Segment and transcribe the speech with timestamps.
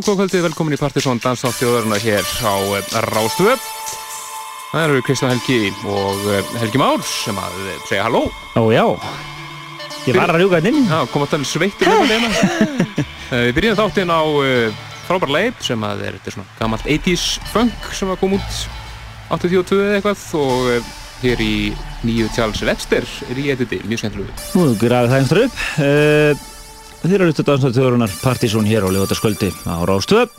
[0.00, 3.56] góð kvöldið, velkomin í Partisón Danstátt þjóðaruna hér á eh, Rástöðu.
[4.70, 8.22] Það eru Kristján Helgi og eh, Helgi Már sem að eh, segja halló.
[8.56, 8.84] Ó já,
[10.06, 10.80] ég var að rjúka inn.
[10.88, 12.30] Já, kom að tala sveittur með hérna.
[13.48, 14.22] Við byrjum þáttinn á
[15.06, 18.60] frábær leip sem að er þetta svona gammalt 80's funk sem að kom út
[19.36, 21.54] 82 eða eitthvað og hér í
[22.06, 24.38] nýju tjáls Webster er í editi, mjög skemmtilegu.
[24.56, 26.48] Nú, græði það einstur upp.
[27.00, 30.34] Þeir eru auðvitað dansnáttuðurunar Partizón hér á Levotarskvöldi á Rástöð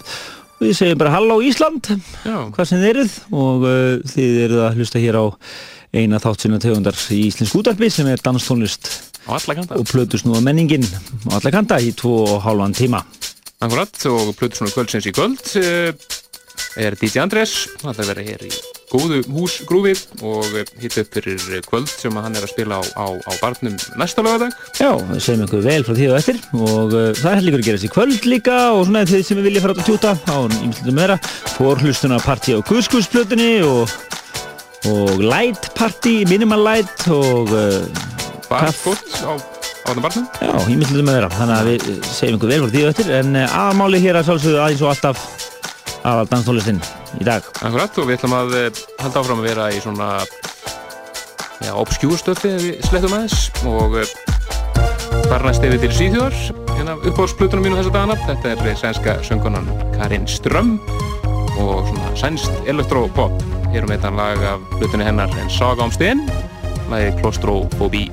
[0.61, 1.87] og ég segi bara Halló Ísland.
[2.21, 2.35] Já.
[2.53, 3.15] hvað sem þeir eruð.
[3.33, 5.25] Og uh, þið eruð að hlusta hér á
[5.97, 8.91] eina þáttsina tegundar í Íslensk útarpi sem er danstónlist
[9.25, 10.85] og plötus nú að menningin
[11.29, 13.01] á alla kanta í tvo og hálfan tíma.
[13.61, 15.89] Akkurat og plötus nú kvöldsins í kvöld uh,
[16.77, 19.93] er DJ Andrés það er verið hér í góðu húsgrúfi
[20.27, 20.47] og
[20.81, 24.55] hitt upp fyrir kvöld sem hann er að spila á, á, á barnum næsta lögadag.
[24.75, 27.67] Já, það segjum ykkur vel frá því og eftir og uh, það er líka að
[27.67, 30.99] gera þessi kvöld líka og svona þeir sem vilja fara átt að tjúta á ímslutum
[30.99, 31.17] meðra
[31.55, 33.95] fór hlustuna parti á Guðskuðsplötunni og,
[34.91, 37.79] og light party, minimal light og uh,
[38.51, 39.33] barskott á
[39.87, 40.27] áttum barnum.
[40.41, 43.61] Já, ímslutum meðra, þannig að við segjum ykkur vel frá því og eftir en uh,
[43.67, 45.40] aðmáli hér að sálsögðu aðeins og alltaf
[46.07, 46.81] aðal danstólistinn
[47.19, 47.45] í dag.
[47.61, 50.09] Akkurat og við ætlum að eh, halda áfram að vera í svona
[51.61, 54.13] ja, obskjúrstöfi við slettum aðeins og eh,
[55.27, 56.37] fara næst yfir til síðjóðar
[56.73, 58.19] hérna upp á splutunum mínu þessa dagana.
[58.25, 60.77] Þetta er sænska söngunan Karin Ström
[61.61, 63.35] og svona sænst elektropop.
[63.71, 66.25] Hér um þetta lag af splutunni hennar en Saga om sten,
[66.91, 68.07] lagi Klostrofóbí.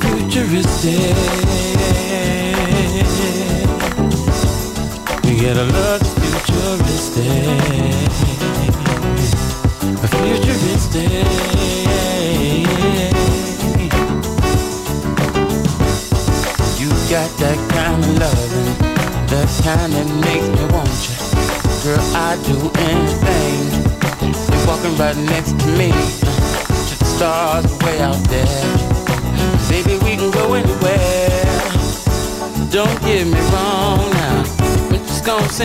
[0.00, 1.25] futuristic.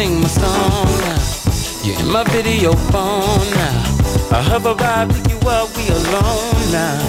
[0.01, 1.21] Sing my song now.
[1.83, 4.37] You're in my video phone now.
[4.37, 6.99] I a ride with you while we alone now.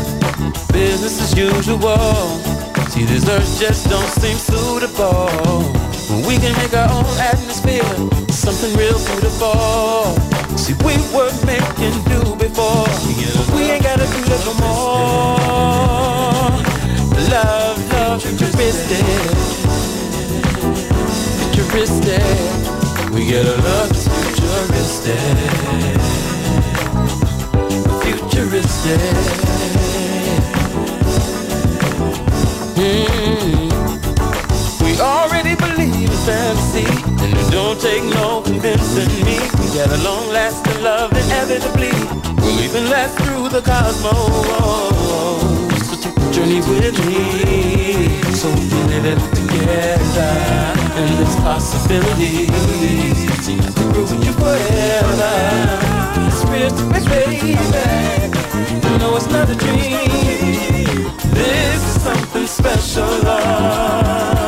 [0.72, 2.22] Business as usual.
[2.92, 5.30] See, this earth just don't seem suitable.
[6.28, 7.92] We can make our own atmosphere,
[8.28, 10.12] something real beautiful.
[10.62, 12.88] See, we were making do before.
[13.56, 15.32] We ain't gotta do that no more.
[17.32, 19.52] Love, love, futuristic
[21.72, 22.61] futuristic.
[23.12, 25.18] We get a love that's futuristic.
[28.02, 29.00] Futuristic.
[32.74, 34.84] Mm-hmm.
[34.84, 36.86] We already believe in fantasy,
[37.22, 39.38] and it don't take no convincing me.
[39.60, 41.92] We got a long-lasting love inevitably.
[42.40, 45.71] We'll even last through the cosmos
[46.32, 48.20] journey with me.
[48.34, 50.32] So we can live it together.
[50.98, 52.50] And there's possibilities.
[53.30, 55.32] I can grow with you forever.
[56.24, 57.56] It's baby.
[58.88, 61.10] You know it's not a dream.
[61.34, 64.42] This is something special, love.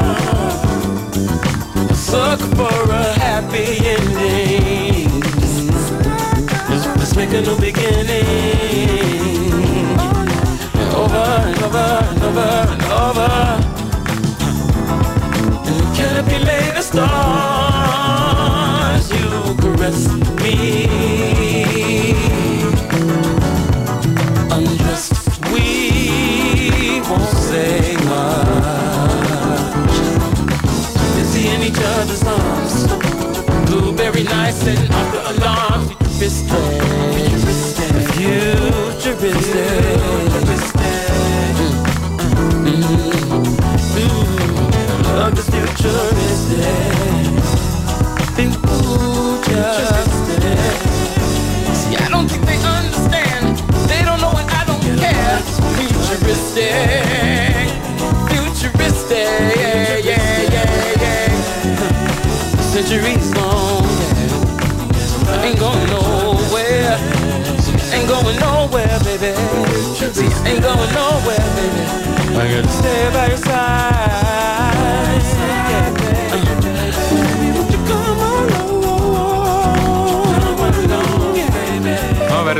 [1.90, 5.22] A sucker for a happy ending.
[6.98, 9.43] Let's make a new beginning
[11.14, 13.30] over and over and over and over.
[16.06, 17.04] And be later stars?
[19.10, 19.28] You
[19.60, 20.00] caress
[20.42, 20.56] me.
[24.50, 25.14] Undressed,
[25.52, 25.66] we
[27.08, 29.96] won't say much.
[31.16, 32.74] Busy in each other's arms.
[33.70, 35.82] Blueberry nights and after alarm.
[36.18, 39.93] Futuristic, futuristic.
[45.86, 46.24] Of the
[48.34, 49.04] futuristic.
[49.44, 50.54] Futuristic.
[51.74, 53.58] See, I don't think they understand.
[53.88, 55.40] They don't know and I don't care.
[55.76, 56.72] Futuristic.
[58.30, 59.28] Futuristic.
[59.60, 61.28] Yeah, yeah, yeah, yeah.
[62.72, 63.84] Centuries long.
[63.84, 65.44] Yeah.
[65.44, 66.98] Ain't going nowhere.
[67.92, 69.34] Ain't going nowhere, baby.
[70.14, 71.82] See, ain't going nowhere, baby.
[72.36, 74.13] I gotta stay by your side.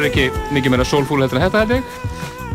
[0.04, 1.92] Verður ekki mikið meira soulful heldur en þetta held ég?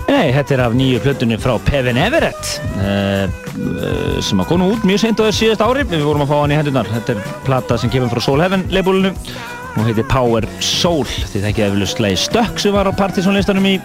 [0.10, 4.86] Nei, þetta er af nýju plötunni frá Pevin Everett uh, uh, sem að konu út
[4.88, 7.32] mjög seint á þess síðast ári við vorum að fá hann í hendunar þetta er
[7.46, 9.13] plata sem kemur frá Soul Heaven leifbúlinu
[9.77, 13.75] og heitir Power Soul því það ekki eflust leiði stökk sem var á partysónlistanum í,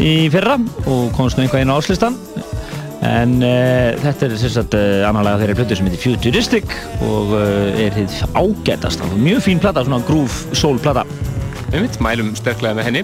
[0.00, 0.56] í fyrra
[0.88, 2.18] og komst nú einhvað inn á áslistan
[3.04, 6.70] En uh, þetta er sérstaklega uh, annarlega þeirri plötu sem heitir Futuristic
[7.04, 9.04] og uh, er hitt ágætast.
[9.20, 11.04] Mjög fín platta, svona groove soul platta.
[11.74, 13.00] Við mitt mælum sterklega með henni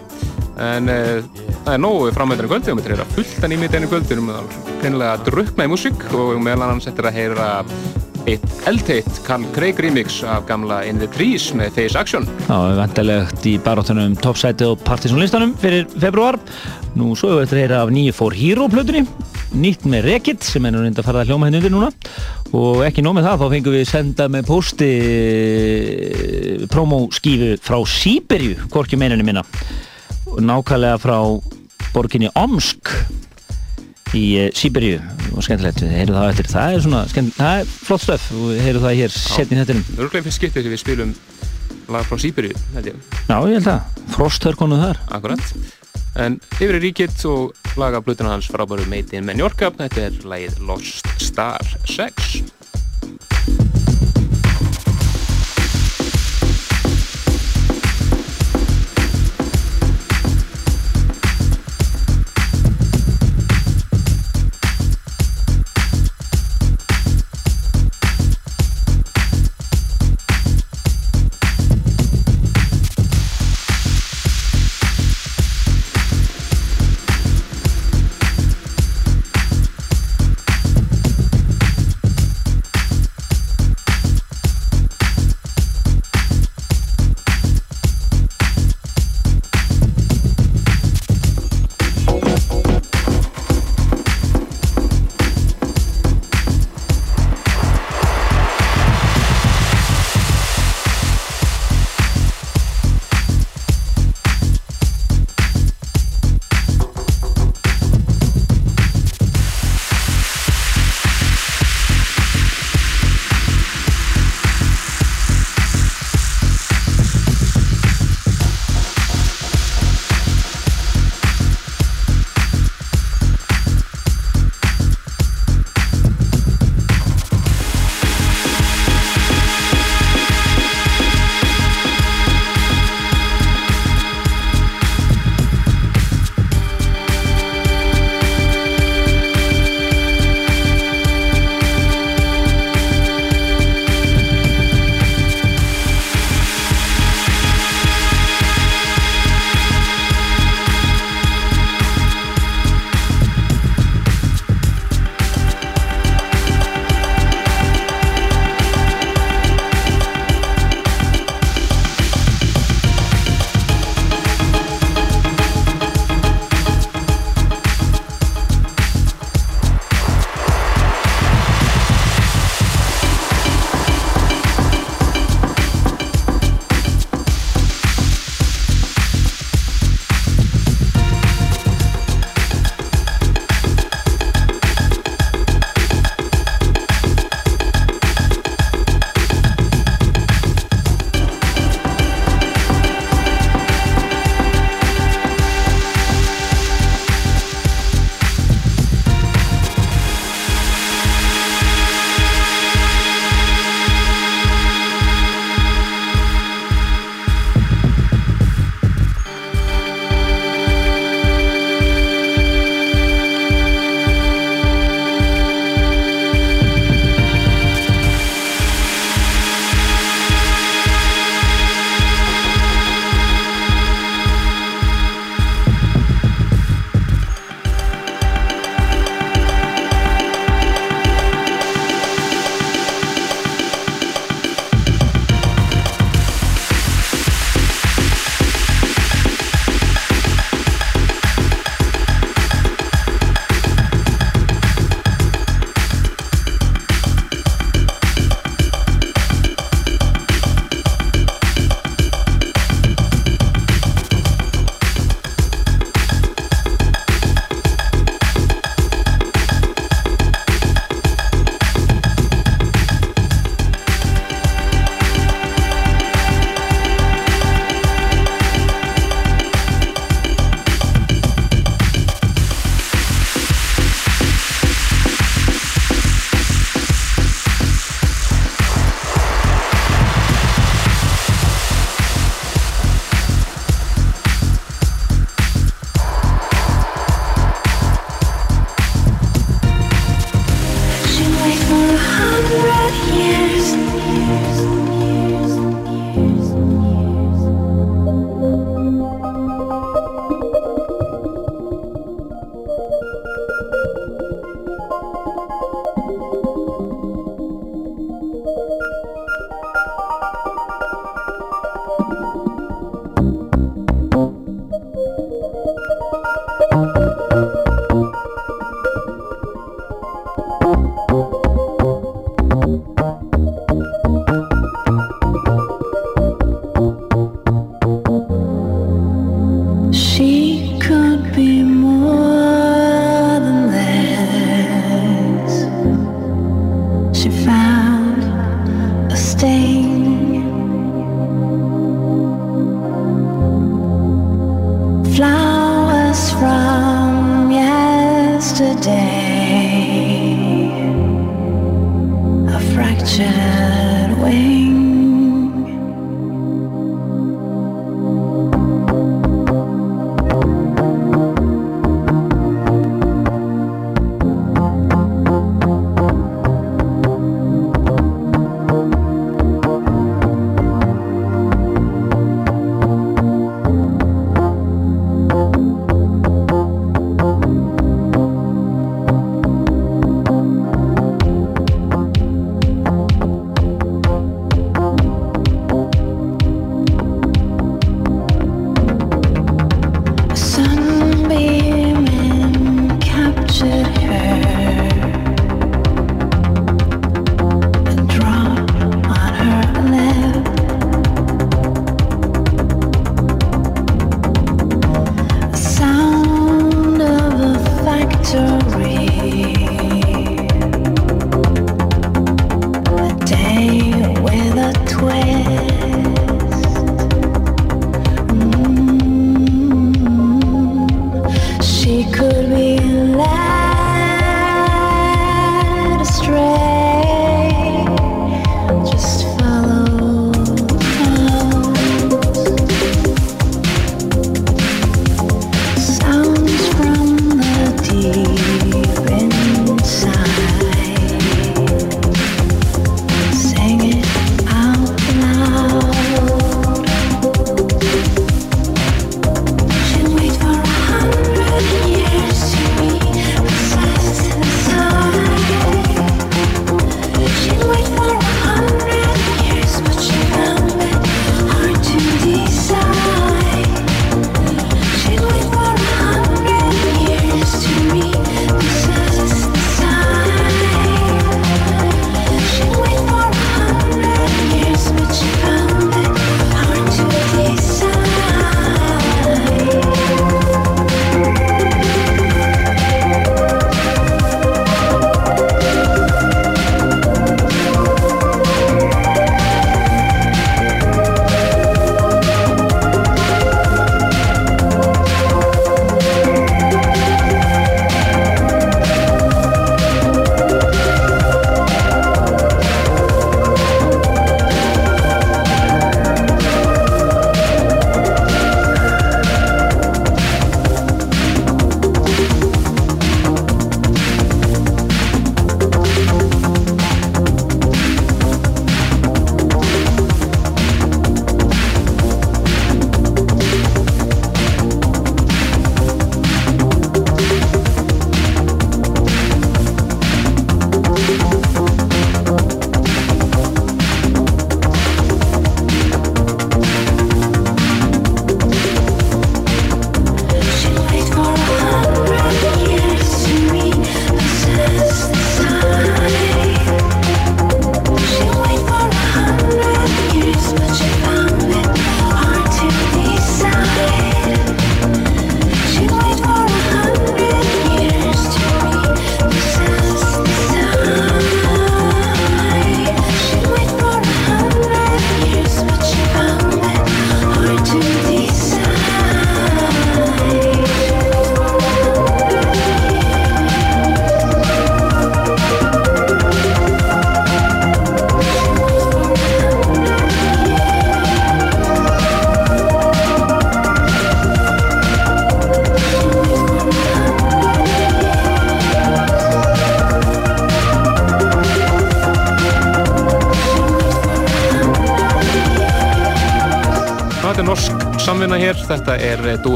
[0.63, 4.29] en það er nógu framöndinu kvöldi og mitt er að fullta nýmið þenni kvöldi um
[4.31, 4.53] að
[4.85, 7.49] reynilega drukna í músík og meðal annars er að heyra
[8.31, 12.29] eitt eldteitt Carl Craig remix af gamla In the Trees með Face Action.
[12.47, 16.39] Það var vendelegt í baróttunum Topside og Partisan listanum fyrir februar.
[16.95, 19.03] Nú svo hefur við þetta að heyra af nýju Four Hero plötunni
[19.57, 21.91] nýtt með Rekit sem er nú reynda að fara að hljóma henni undir núna.
[22.57, 28.69] Og ekki nóg með það, þá fengum við senda með posti eh, promóskífu frá Sýberju
[28.71, 29.45] hvorki meinunni minna.
[30.41, 31.17] Nákvæmlega frá
[31.95, 32.95] borginni Omsk
[34.19, 34.99] í eh, Sýberju
[35.35, 36.51] og skemmtilegt, við heyrum það eftir.
[36.55, 40.01] Það er svona, það er flott stöf og við heyrum það hér setni þetta er
[40.07, 41.15] örglega fyrst skiptið þegar við spilum
[41.91, 45.05] lag frá Sýberju, Já, ég held að, frosthörkonu þar.
[45.11, 45.79] Akkurat
[46.19, 50.59] En yfir í ríkitt og laga blutuna hans frábæru Made in Menorca, þetta er lagið
[50.67, 52.60] Lost Star 6.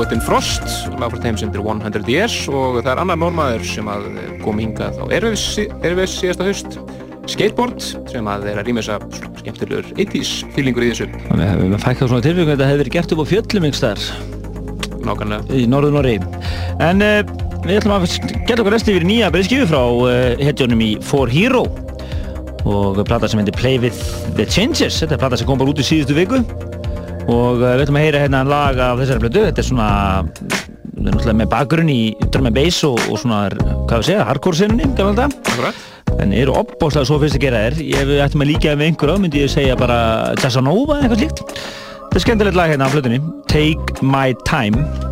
[0.04, 0.64] eh, Duetin Frost,
[1.00, 4.58] lagfært heim sem er 100 Years og það er annar normaður sem að eh, kom
[4.60, 6.76] hingað á Erfis síðasta höst,
[7.30, 9.06] Skateboard, sem að að rýma þess að
[9.40, 11.06] skemmtilegur 80's fílingur í þessu.
[11.30, 14.04] Við hefum fækkað svona tilvíkum að þetta hefur verið gert upp á fjöllum yngstar.
[15.04, 15.56] Nákvæmlega.
[15.56, 16.18] Í norðu Norri.
[16.84, 17.16] En uh,
[17.64, 18.06] við ætlum að
[18.44, 21.64] geta okkur resti yfir nýja breyðskifu frá uh, hetjónum í For Hero
[22.68, 24.04] og plata sem heitir Play With
[24.36, 25.00] The Changes.
[25.00, 26.44] Þetta er plata sem kom bara út í síðustu viku
[27.24, 29.88] og uh, við ætlum að heyra hérna en lag af þessari blödu þetta er svona
[30.94, 33.40] við erum alltaf með bakgrunn í drum and bass og, og svona,
[33.88, 35.72] hvað við segja, hardcore sinni þetta
[36.22, 37.80] en eru opbóslega svo fyrst að gera þér.
[38.00, 39.98] Ef við ættum að líka með einhverja myndi ég segja bara
[40.40, 41.42] Jazzanova eða eitthvað slíkt.
[42.04, 45.03] Þetta er skemmtilegt lag hérna af blöduðni Take My Time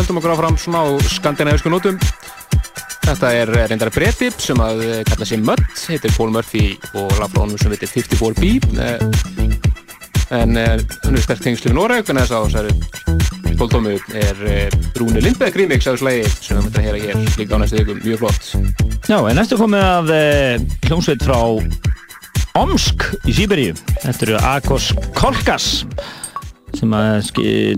[0.00, 1.96] höldum okkur áfram svona á skandinavísku nótum.
[3.06, 7.70] Þetta er reyndar bretti sem að kalla sér Mutt, heitir Paul Murphy og laflónum sem
[7.72, 8.42] heitir 54B.
[10.34, 12.72] En hann er sterkt tengslu í Noreg, en þess að þessari
[13.56, 14.36] tóltómu er
[14.98, 17.78] Rúni Lindberg remix af þessu lægi sem við möttum að hera hér líka á næstu
[17.78, 18.44] vikum, mjög flott.
[19.06, 20.06] Já, en næstu komið af
[20.90, 21.38] hljómsveit frá
[22.56, 23.72] Omsk í Sýberíu.
[24.02, 25.66] Þetta eru Akos Kolkas
[26.76, 27.30] sem að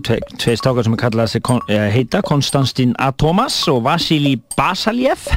[0.05, 1.51] tvei stákar sem kallað sig
[1.95, 5.29] heita Konstantin Atomas og Vasili Basaljev.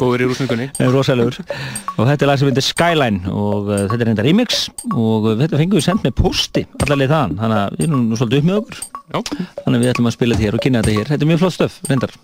[0.00, 0.70] Góður í rúsningunni.
[1.98, 4.62] Og þetta er lag sem heitir Skyline og uh, þetta er enda remix
[4.94, 8.40] og þetta fengum við sendt með posti allarleið þann, þannig að við erum nú svolítið
[8.40, 8.82] upp með okkur.
[9.10, 9.18] Já.
[9.64, 11.10] þannig að við ætlum að spila þetta hér og kynna þetta hér.
[11.10, 12.14] Þetta er mjög flott stöf, reyndar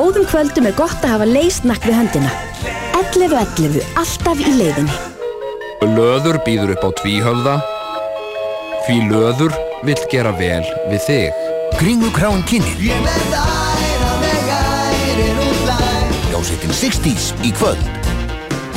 [0.00, 2.30] kvöldum er gott að hafa leysnakk við höndina.
[2.96, 3.80] 11.11.
[4.00, 4.94] alltaf í leiðinni.
[5.92, 7.54] Löður býður upp á tvíhöfða.
[8.86, 11.42] Því löður vill gera vel við þig.
[11.76, 12.80] Kringukráin kynir.
[16.30, 17.84] Ljósveitin 60's í kvöld.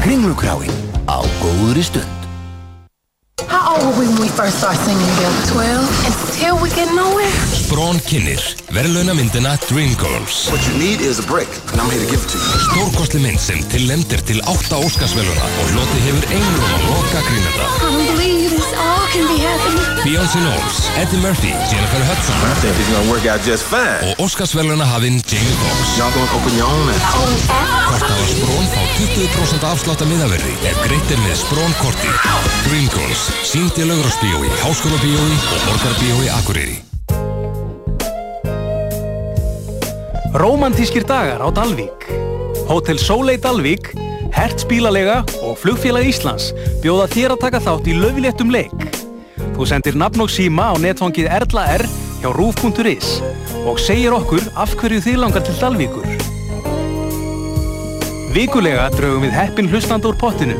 [0.03, 0.73] Kringlukráin
[1.07, 2.27] á góðri stund.
[3.47, 5.39] How old were we when we first started singing together?
[5.55, 6.05] 12.
[6.05, 7.31] And still we get nowhere?
[7.55, 8.52] Sprón kynir.
[8.73, 10.47] Verðlauna myndina Dreamgirls.
[10.49, 12.61] What you need is a break, and I'm here to give it to you.
[12.65, 17.67] Stórkostli mynd sem tillendir til 8 Óskarsverðluna og hloti hefur einrum á loka grínenda.
[17.69, 19.85] I don't believe this all can be happening.
[20.01, 22.33] Beyoncé Knowles, Eddie Murphy, Jennifer Hudson.
[22.49, 24.09] I think it's gonna work out just fine.
[24.09, 25.93] Og Óskarsverðluna hafinn Jamie Foxx.
[25.99, 27.05] Y'all gonna open your own app.
[27.13, 32.09] Hvort hafa Sprón fá 20% afslátt að miðaverði ef greitt er með Sprón korti.
[32.65, 36.92] Dreamgirls, sínd í laugrásbíói, háskólabíói og borgarbíói Akureyri.
[40.33, 42.09] Rómantískir dagar á Dalvík.
[42.65, 43.93] Hotel Soleil Dalvík,
[44.33, 46.47] Hertz bílalega og Flugfélag Íslands
[46.81, 48.73] bjóða þér að taka þátt í löfiléttum leik.
[49.53, 51.83] Þú sendir nafn og síma á netfangið Erla R
[52.23, 53.21] hjá rúf.is
[53.69, 56.09] og segir okkur af hverju þið langar til Dalvíkur.
[58.33, 60.57] Vikulega draugum við heppin hlustand úr pottinu.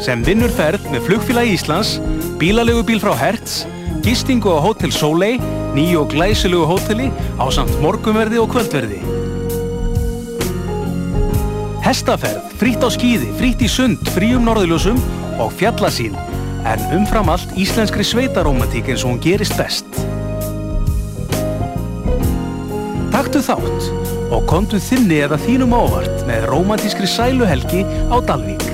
[0.00, 1.98] Sem vinnur ferð með Flugfélag Íslands,
[2.40, 3.66] bílalegu bíl frá Hertz,
[4.00, 5.36] gistingu á Hotel Soleil
[5.76, 9.02] nýju og glæsilegu hóteli á samt morgumverði og kvöldverði.
[11.84, 14.98] Hestaferð, frýtt á skýði, frýtt í sund, fríum norðiljósum
[15.38, 16.16] og fjallasín,
[16.66, 19.86] en umfram allt íslenskri sveitarómatík eins og hún gerist best.
[23.14, 23.86] Taktu þátt
[24.34, 28.66] og kontu þinni eða þínum ávart með romantískri sæluhelgi á Dalvík.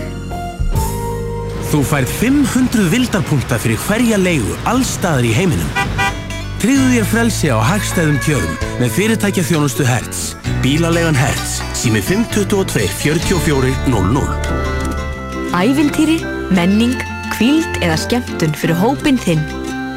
[1.72, 5.81] Þú færð 500 vildarpunta fyrir hverja leigu allstaðar í heiminum.
[6.62, 10.36] Tryggðu þér frelsi á hagstæðum kjörum með fyrirtækja þjónustu Hertz.
[10.62, 14.22] Bílalegan Hertz, sími 522 44 00.
[15.58, 16.20] Ævintýri,
[16.54, 16.94] menning,
[17.34, 19.42] kvíld eða skemmtun fyrir hópin þinn.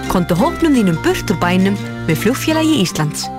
[0.10, 1.78] Kontu hópnum þínum burt úr bænum
[2.10, 3.30] með fljóffélagi Íslands.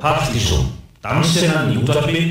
[0.00, 0.72] Partísson,
[1.04, 2.24] dansinnan í útvarfi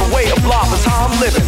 [0.00, 1.44] a way of life is how I'm living.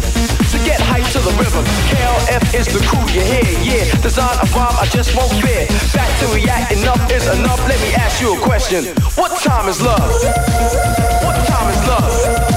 [0.49, 1.65] So get hype to the rhythm.
[1.89, 3.85] KLF is the crew you hear, yeah.
[4.01, 5.65] Design a rhyme I just won't fear.
[5.93, 7.59] Back to react, enough is enough.
[7.67, 8.95] Let me ask you a question.
[9.15, 10.11] What time is love?
[11.25, 12.52] What time is love?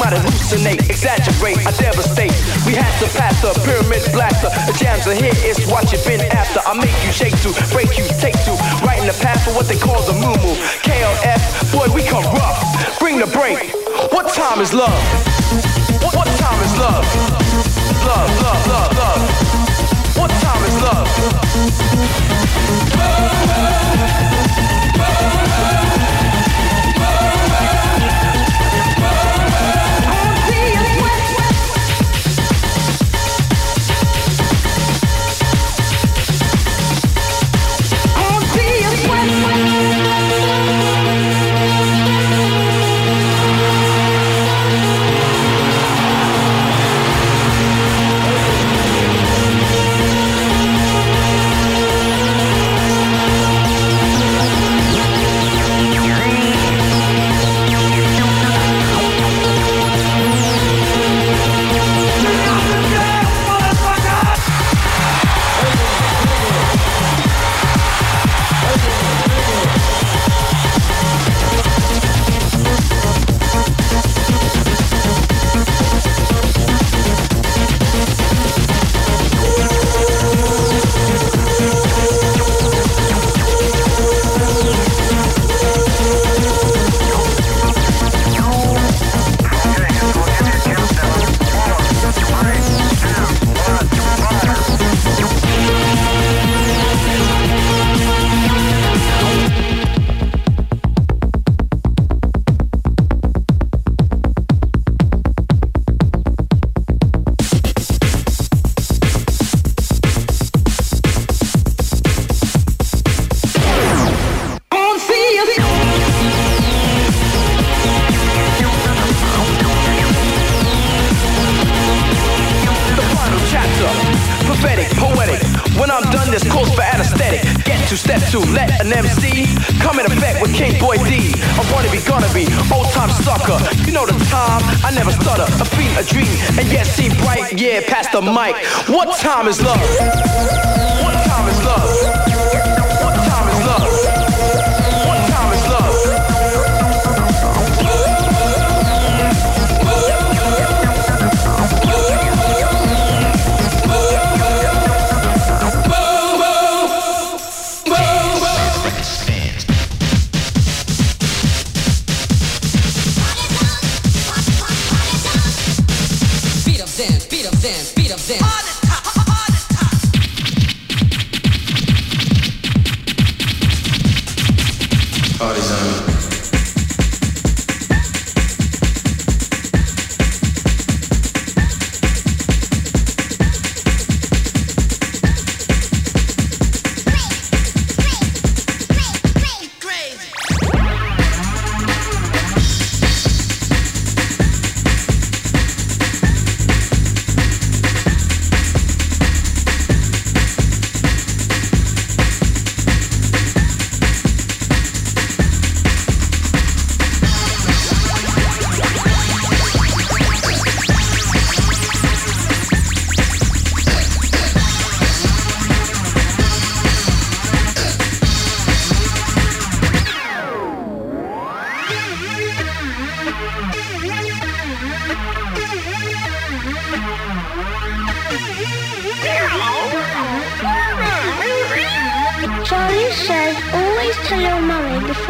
[0.00, 2.32] Might hallucinate, exaggerate, I devastate.
[2.64, 4.48] We had to pass the pyramid blaster.
[4.64, 6.60] The jams are here, it's what you've been after.
[6.64, 8.56] I make you shake to, break you, take to.
[8.80, 10.32] Right in the path for what they call the moo
[10.80, 12.64] KLF, boy, we come rough.
[12.98, 13.60] Bring the break.
[14.12, 14.96] What time is love?
[16.00, 17.04] What, what time is love?
[18.08, 19.20] Love, love, love, love.
[20.16, 21.08] What time is love?
[26.10, 26.19] the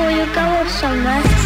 [0.01, 1.40] before you go somewhere.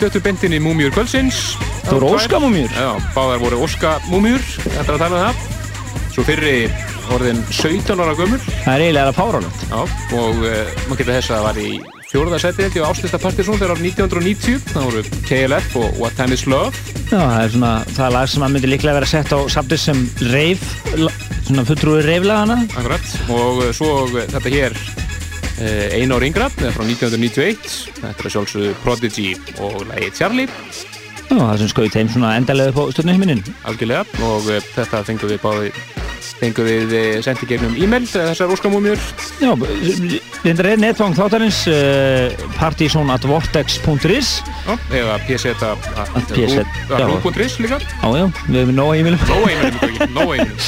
[0.00, 1.38] Döttum beintin í múmjur kvöldsins.
[1.84, 2.70] Það voru óskamúmjur?
[2.72, 5.98] Já, báðar voru óskamúmjur, þetta er að tala um það.
[6.14, 6.54] Svo fyrri
[7.12, 8.40] orðin 17 ára gömur.
[8.62, 9.66] Það er eiginlega párálegt.
[9.68, 9.80] Já,
[10.16, 11.68] og uh, maður getur þess að það var í
[12.10, 14.64] fjóruða seti ekki á Áslista Partiðsson þegar árið 1990.
[14.72, 16.96] Það voru KLF og What Time Is Love.
[17.10, 19.84] Já, það er svona, það er lag sem að myndi líklega vera sett á samtið
[19.84, 20.66] sem reif,
[21.44, 22.62] svona fulltrúi reiflagana.
[22.72, 27.89] Akkurat, og uh, svo uh, þetta hér uh, einu ár yngra, eða frá 1991.
[28.00, 29.28] Þetta er sjálfsögðu Prodigy
[29.60, 30.48] og lagi Charlie.
[31.30, 33.44] Já, það sem skaut þeim svona endalega upp á stjórnuhiminin.
[33.70, 35.70] Algjörlega, og uh, þetta fengum við báði
[36.40, 39.00] fengum við eh, sendi gegnum e-mail þessar óskamúmjur.
[39.42, 39.50] Já,
[40.40, 44.32] þetta er netfang þáttarins uh, partysonatvortex.is
[44.96, 47.80] eða pz.rú.is líka.
[47.80, 49.26] Já, já, við hefum nóga e-mailum.
[49.30, 50.60] Nóga e-mailum, nóga e-mailum.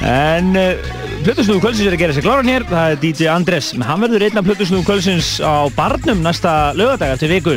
[0.00, 2.64] En uh, Plutusnúðu kvöldsins er að gera sér kláran hér.
[2.64, 7.28] Það er DJ Andres, hann verður einn af Plutusnúðu kvöldsins á Barnum næsta lögadag eftir
[7.34, 7.56] viku.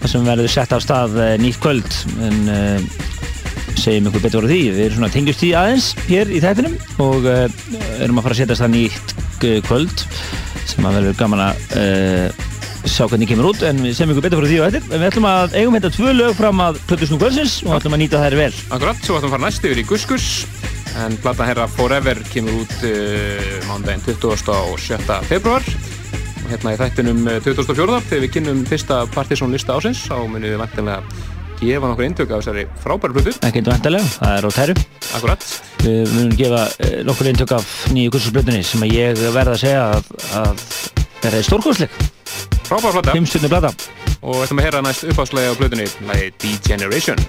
[0.00, 1.86] Þar sem verður sett á stað uh, nýtt kvöld.
[2.26, 2.40] En
[3.78, 4.58] segjum ykkur betur á því.
[4.74, 6.74] Við erum svona tengjast því aðeins hér í þættinum.
[7.06, 7.46] Og uh,
[8.02, 9.14] erum að fara að setjast það nýtt
[9.68, 10.04] kvöld.
[10.72, 12.26] Sem að verður gaman að uh,
[12.82, 13.62] sjá hvernig kemur út.
[13.68, 14.82] En við segjum ykkur betur frá því á þetta.
[14.90, 18.02] En við ætlum að eigum þetta tvö lög fram að Plutusnú kvöldsins og ætlum að
[18.08, 18.50] nýta þær vel.
[18.74, 20.61] Akkurat, svo ætlum
[21.00, 24.52] en plata herra Forever kemur út uh, mándaginn 20.
[24.52, 25.00] og 7.
[25.30, 25.64] februar
[26.42, 30.60] og hérna í þættinum 2004 þegar við kynnum fyrsta Partiðsson lista ásins þá munum við
[30.60, 31.30] vantilega
[31.62, 33.34] gefa nokkur eintök af þessari frábæru blutu.
[33.46, 34.74] Ekki vantilega, það er á tæru.
[35.18, 35.46] Akkurat.
[35.82, 40.10] Við munum gefa eh, nokkur eintök af nýju kursusblutunni sem ég verða að segja að,
[40.40, 40.64] að
[41.22, 42.00] það er stórkostleik.
[42.66, 43.14] Frábæru blata.
[43.14, 43.72] Fimmstundin blata.
[44.22, 47.22] Og við ætlum að heyra næst uppáðslega á blutunni, lagi D-Generation.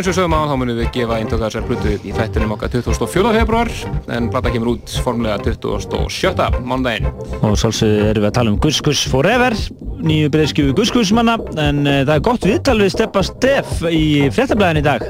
[0.00, 3.32] Eins og sögum á þá munum við gefa eintöku þessar hlutu í þættinum okkar 24.
[3.34, 3.68] februar
[4.14, 6.46] en blata kemur út formulega 27.
[6.64, 7.08] mándaginn.
[7.44, 9.56] Og svolítið erum við að tala um Gus Gus Forever,
[10.00, 14.06] nýju breyðskjöfu Gus Gus manna en uh, það er gott viðtal við Steppa Steff í
[14.32, 15.04] frettablaðin í dag.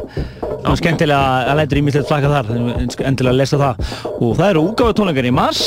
[0.49, 3.95] Það er skemmtilega að læta ímyndilegt flaka þar, endilega að lesa það.
[4.17, 5.63] Og það eru úgáðu tónleikar í mars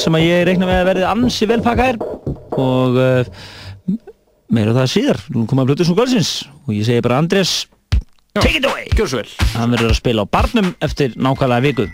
[0.00, 2.00] sem að ég reikna með að verði ansi velpakaðir
[2.56, 3.36] og uh,
[4.48, 5.22] meira það síðar.
[5.36, 7.66] Nú koma að blötu svo gálsins og ég segi bara Andrés
[8.40, 8.86] Take it away!
[8.96, 9.32] Gjör svo vel.
[9.52, 11.84] Hann verður að spila á barnum eftir nákvæmlega viku,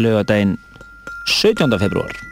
[0.00, 0.56] lögadaginn
[1.28, 1.76] 17.
[1.82, 2.27] februar.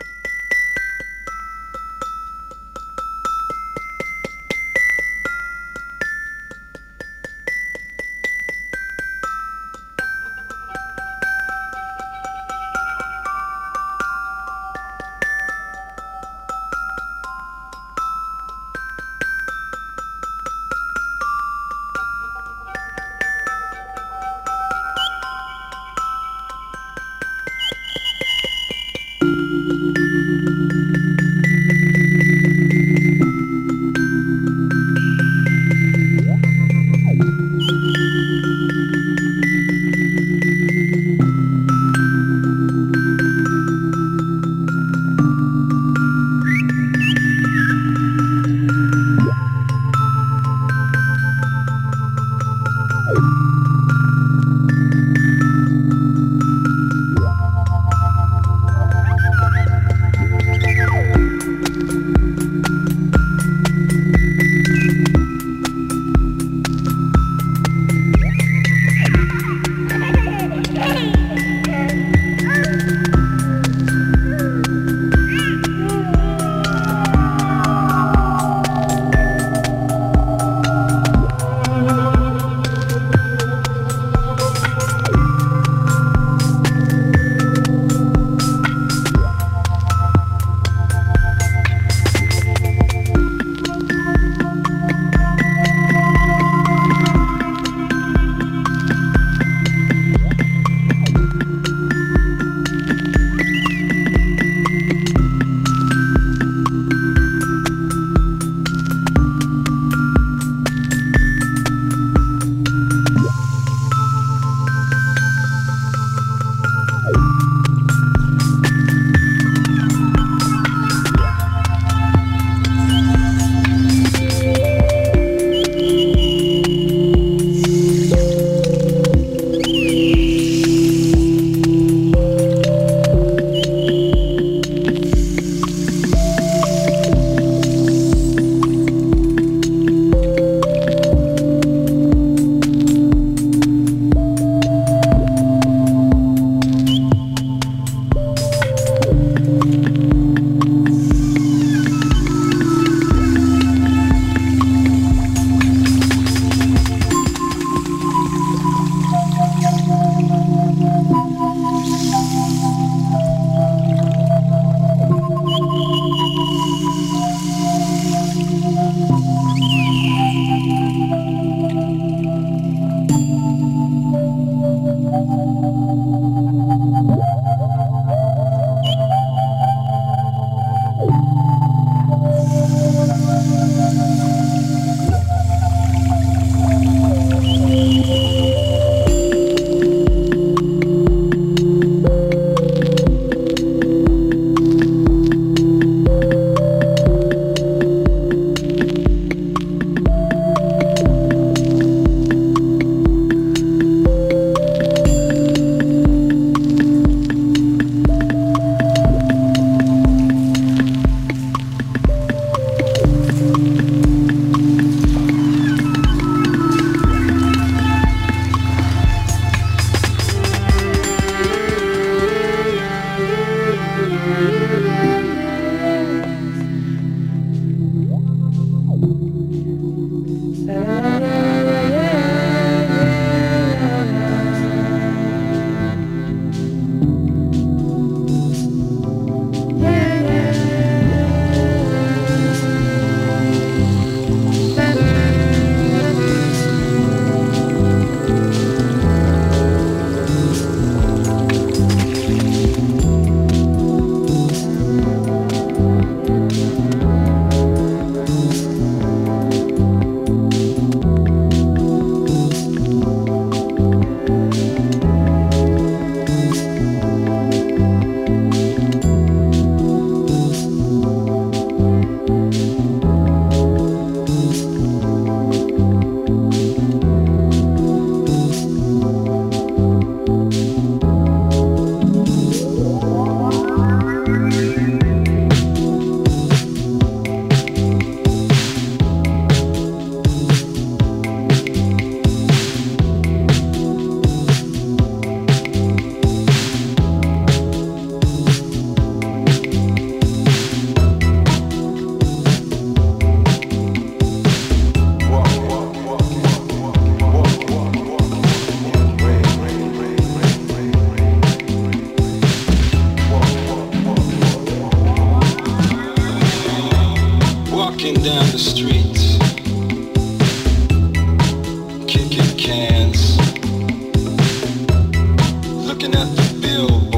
[326.08, 327.15] looking at.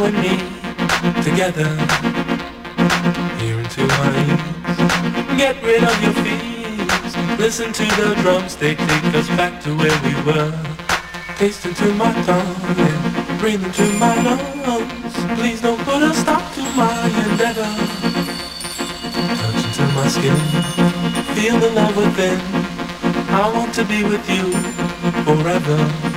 [0.00, 0.36] You and me
[1.22, 1.68] together
[3.38, 5.36] here into my ears.
[5.36, 7.38] Get rid of your fears.
[7.38, 10.52] Listen to the drums, they take us back to where we were.
[11.36, 15.14] Taste into my tongue and breathe into my lungs.
[15.38, 16.92] Please don't put a stop to my
[17.30, 17.70] endeavor.
[19.40, 20.36] Touch into my skin,
[21.34, 22.40] feel the love within.
[23.32, 24.52] I want to be with you
[25.24, 26.09] forever.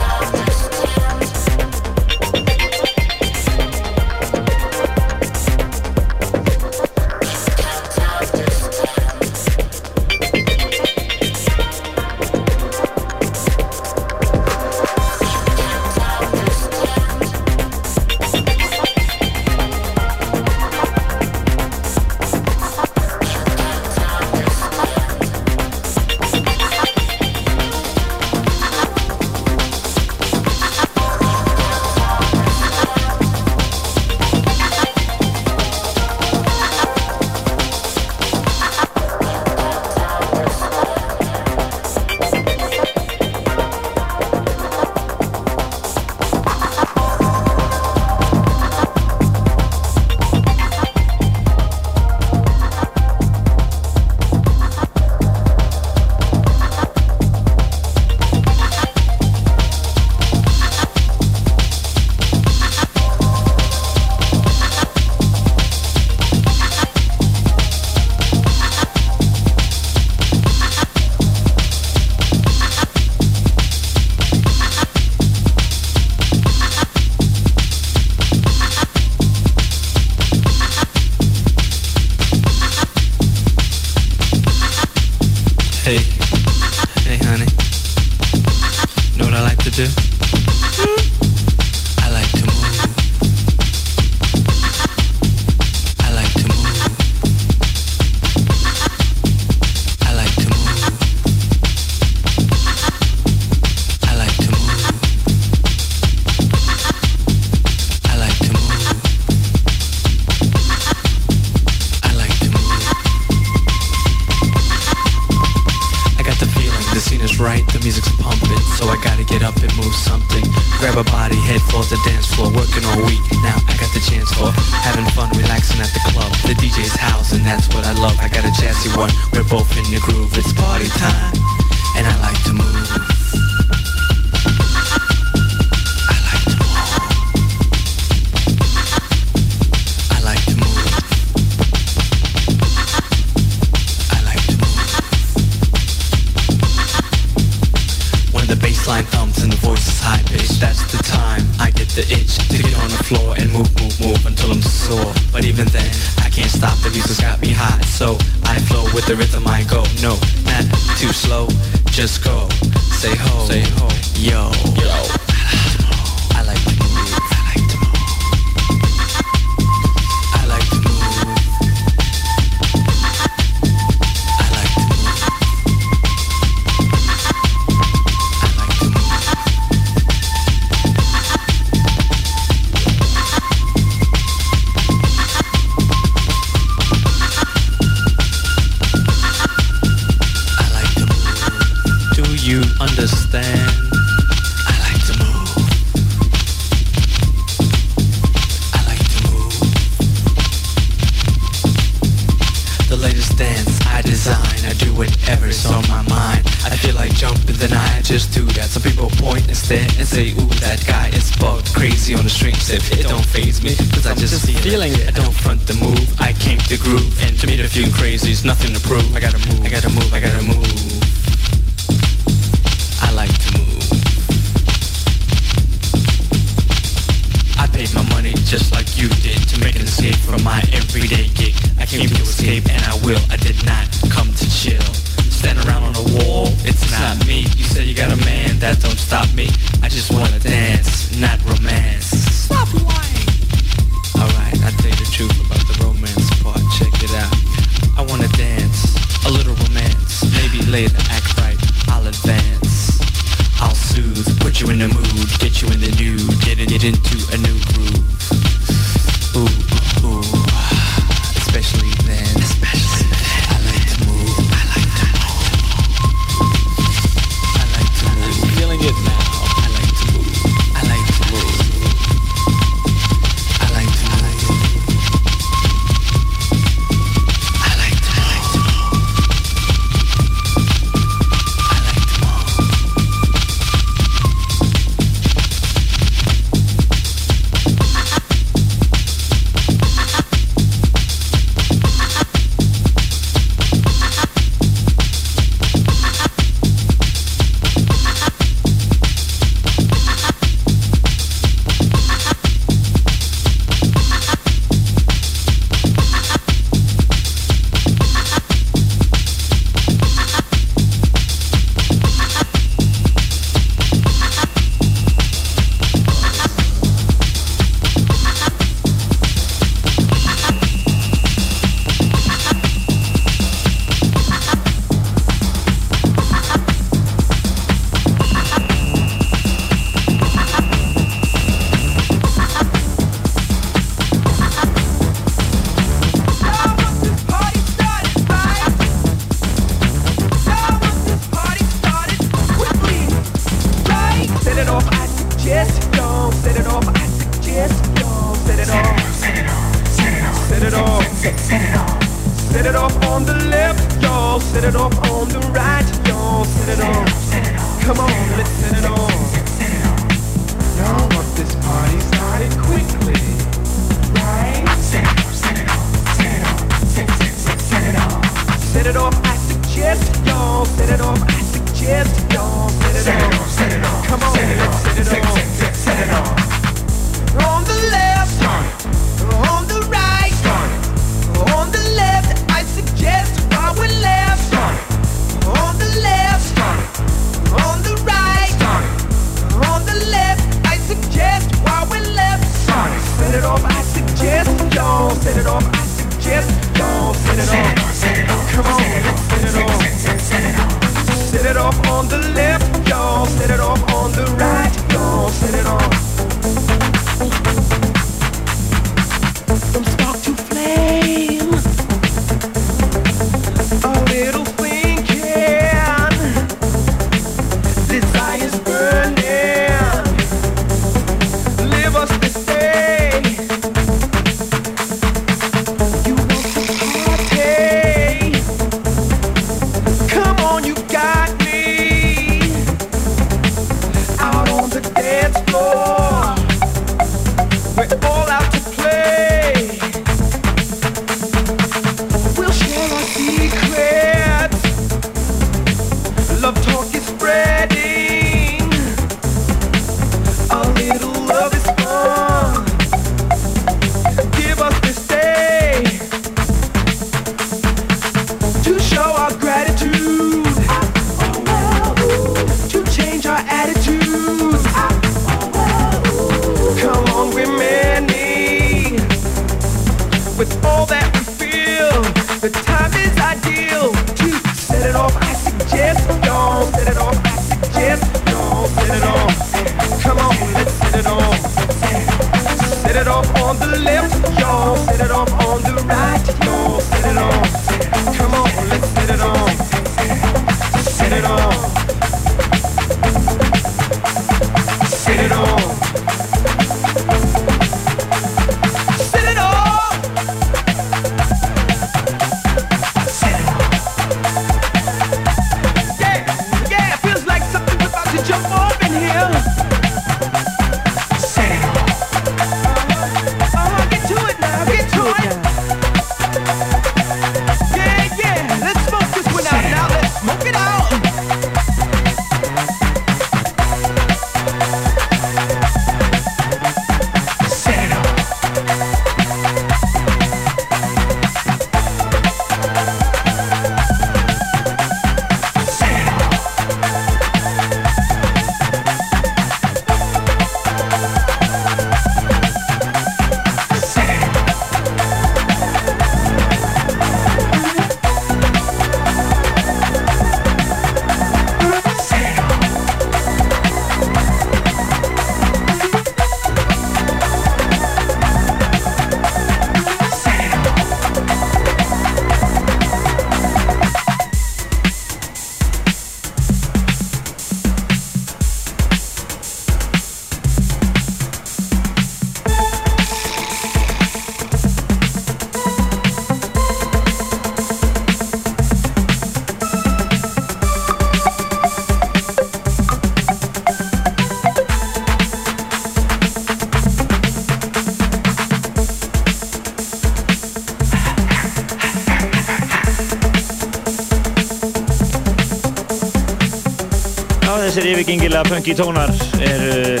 [598.40, 599.10] Yfirgengilega funky tónar
[599.44, 600.00] eru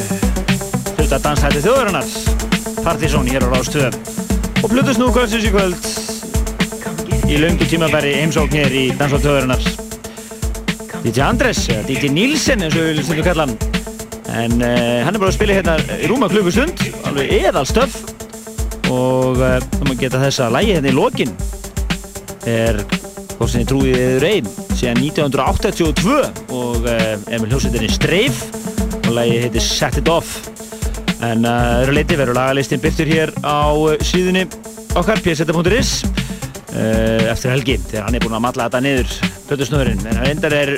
[0.96, 2.06] hluta danshætti þjóðurinnar
[2.84, 3.96] Partizón hér á Rástöð
[4.62, 5.76] og plutust nú kvöldsins í kvöld
[7.28, 9.66] í laungu tímabæri heimsókn hér í Danshætti þjóðurinnar
[11.04, 13.54] DJ Andres, eða DJ Nílsen eins og við viljum kalla hann.
[14.30, 18.00] En uh, hann er bara að spila hérna í rúma klukkustund alveg eðalstöf
[18.88, 21.36] og uh, þá maður geta þess að lægi hérna í lokin
[22.48, 22.82] er
[23.36, 26.14] hvort sem ég trúið eður einn síðan 1982
[26.56, 28.42] og uh, Emil Hjósveitinni Streif
[29.04, 30.38] og lægi heitir Set It Off.
[31.20, 33.68] En uh, öðru leiti verður lagalistin byrktur hér á
[34.04, 34.46] síðunni
[34.98, 35.92] okkar pseta.is
[36.70, 39.14] eftir helgi þegar hann er búin að matla þetta niður
[39.48, 40.72] plötusnöðurinn en það endar er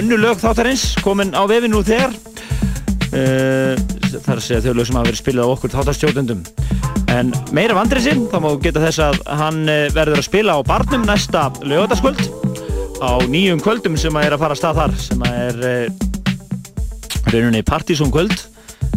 [0.00, 2.10] önnu lög þáttarins komin á vefin nú þegar
[4.26, 6.42] þar segja þau lög sem hafa verið spilað á okkur þáttarstjóðundum
[7.14, 10.66] En meira vandrið sinn, þá má geta þess að hann eh, verður að spila á
[10.66, 12.37] barnum næsta lögadaskvöld
[12.98, 17.32] á nýjum kvöldum sem að er að fara að stað þar sem að er uh,
[17.32, 18.34] rauninni Partizón kvöld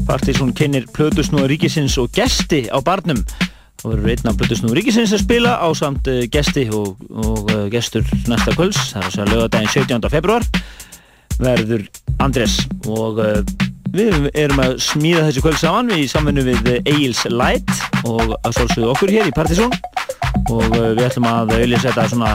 [0.07, 3.19] Partizón kynir Plötusnúa Ríkisins og gesti á barnum.
[3.81, 7.65] Þá verður einn af Plötusnúa Ríkisins að spila á samt uh, gesti og, og uh,
[7.73, 10.09] gestur næsta kvölds, það er að lögadaginn 17.
[10.13, 10.47] februar
[11.41, 11.85] verður
[12.21, 12.61] Andrés.
[12.89, 13.21] Og
[13.91, 17.71] Við erum að smíða þessi kvöld saman í samfunnu við Egil's Light
[18.07, 19.73] og að svolsögðu okkur hér í Partizón
[20.47, 22.29] og við ætlum að auðvitað svona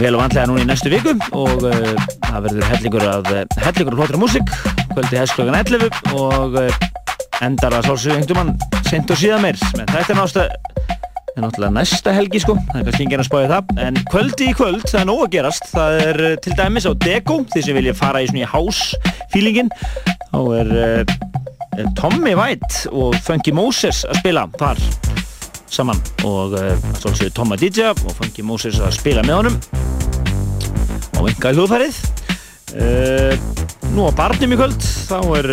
[0.00, 1.94] vel og vandlega núna í næstu viku og uh,
[2.26, 3.30] það verður hellingur að
[3.66, 4.54] hellingur að hlótra músik
[4.94, 6.80] kvöldi hess klokkan 11 og uh,
[7.44, 9.60] endar að svolsögðu einhvern mann sent og síðan meir.
[9.78, 10.20] Menn þetta er
[11.40, 13.72] náttúrulega næsta helgi sko, það er kannski enginn að spája það.
[13.86, 15.70] En kvöldi í kvöld, það er nóg að gerast.
[15.70, 19.72] Það er til dæmis á Deko því sem vilja fara í svona í house-feelingin
[20.30, 21.16] þá er uh,
[21.96, 24.84] Tommy White og Funky Moses að spila þar
[25.70, 29.58] saman og uh, Tomma DJ og Funky Moses að spila með honum
[31.16, 32.00] á enga hljóðfærið.
[32.74, 33.34] Uh,
[33.90, 35.48] Nú á barnum í kvöld þá er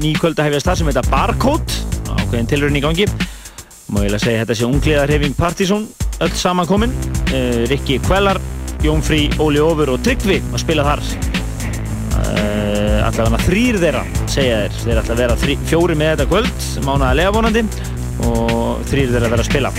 [0.00, 1.74] ný kvöld að hefja stað sem heita Barcode
[2.08, 3.08] ákveðin tilröðin í gangi.
[3.92, 5.84] Má ég lega segja þetta sé ungliðarhefing Partizón
[6.24, 6.94] öll samankominn
[7.32, 8.40] uh, Rikki Kvellar,
[8.84, 11.04] Jónfrí, Óli Ófur og Tryggvi að spila þar.
[13.08, 15.36] Allavega þrýr þeirra segja þeir, þeir ætla að vera
[15.70, 17.62] fjóri með þetta kvöld mánaðilega vonandi
[18.26, 19.72] og þrýr þeirra vera að spila.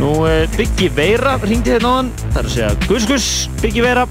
[0.00, 3.28] Nú uh, Biggi Veira ringdi þetta náðan það er að segja Gus Gus
[3.62, 4.06] Biggi Veira.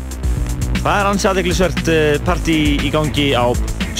[0.82, 1.91] Það er hans aðeglisvert
[2.26, 3.45] partí í gangi á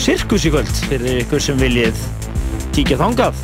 [0.02, 1.99] Sirkus í kvöld fyrir ykkur sem viljið
[2.74, 3.38] kíkja þangað.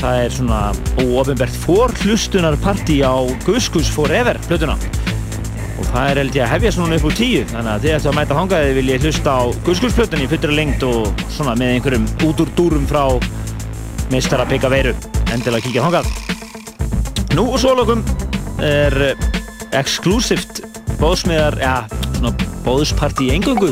[0.00, 0.60] Það er svona
[1.04, 3.14] óofinbært forhlustunarparti á
[3.46, 4.78] Guskus Forever hlutuna
[5.80, 8.10] og það er held ég að hefja svona upp úr tíu þannig að þið ættu
[8.10, 12.08] að mæta hangaði vil ég hlusta á Guskus hlutunni fyrir lengt og svona með einhverjum
[12.28, 12.52] út úr
[14.10, 14.94] frá meistara Pekka Veiru.
[15.30, 16.06] Endilega kíkja hangað
[17.36, 18.02] Nú og svo lokum
[18.58, 19.14] er
[19.72, 20.64] exklusíft
[20.98, 21.86] bóðsmiðar, já,
[22.18, 22.32] svona
[22.64, 23.70] bóðsparti í engungu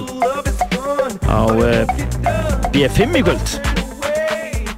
[1.29, 3.57] á uh, eh, B5 í kvöld.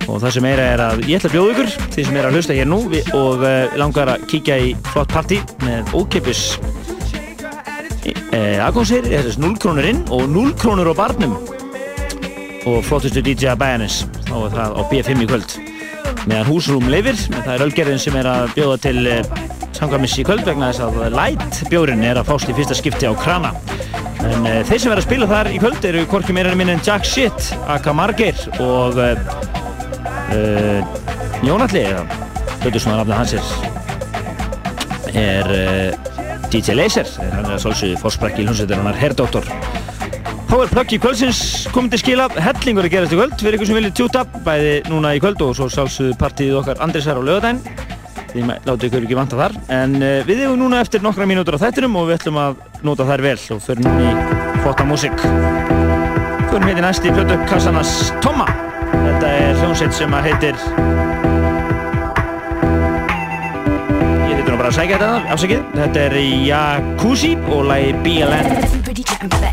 [0.09, 2.57] Og það sem er að ég ætla að bjóða ykkur því sem er að hlusta
[2.57, 2.81] hér nú
[3.15, 6.57] og uh, langar að kíkja í flott party með ókeppis
[8.31, 11.37] aðgóðsir þetta er 0 krónur inn og 0 krónur á barnum
[12.69, 15.57] og flottustu DJ að bæjanis þá er það á B5 í kvöld.
[16.29, 19.21] Meðan húsrúm leifir menn það er Ölgerðin sem er að bjóða til uh,
[19.79, 23.15] samkvæmis í kvöld vegna þess að light bjórin er að fást í fyrsta skipti á
[23.17, 23.55] krana.
[24.21, 26.83] En þeir sem verða að spila þar í kvöld eru hvorki meira en minn en
[26.85, 29.01] Jack Shit, Aka Margeir og
[30.31, 30.79] Uh,
[31.43, 31.83] Jónalli,
[32.63, 33.49] hlutusnúðarnafni hans er,
[35.19, 36.11] er uh,
[36.53, 39.49] DJ Laser, hann er að sálsögðu fórsprakki í hljómsveitir, hann er herrdóttor.
[40.51, 41.41] Þá er plöggi kvöldsins
[41.71, 45.13] komið til skila, hellingur er gerast í kvöld, fyrir ykkur sem viljið tjúta, bæði núna
[45.15, 47.61] í kvöld og svo sálsögðu partíð okkar Andrisar á lögadaginn.
[48.33, 51.63] Því láttu ykkur ekki vanta þar, en uh, við hefum núna eftir nokkra mínútur á
[51.63, 55.27] þættinum og við ætlum að nota þær vel og fyrir núna í flotta músík.
[56.51, 58.51] Förum hérna næst í plötu Kassanas Tomma.
[58.91, 60.90] Þetta er hljómsveit sem að heitir
[64.71, 66.17] að segja þetta afsakið Þetta er
[66.47, 68.81] Jacuzzi og lagi BLN